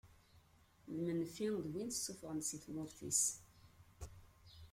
[0.93, 3.23] Imenfi d win sufɣen si tmurt-is.